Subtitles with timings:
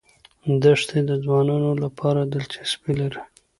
[0.63, 3.21] دښتې د ځوانانو لپاره دلچسپي لري.